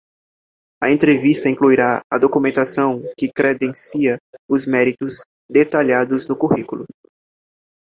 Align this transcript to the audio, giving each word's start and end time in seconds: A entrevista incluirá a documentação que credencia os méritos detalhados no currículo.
A 0.81 0.89
entrevista 0.89 1.47
incluirá 1.47 2.01
a 2.09 2.17
documentação 2.17 3.03
que 3.15 3.31
credencia 3.31 4.17
os 4.49 4.65
méritos 4.65 5.21
detalhados 5.47 6.27
no 6.27 6.35
currículo. 6.35 6.87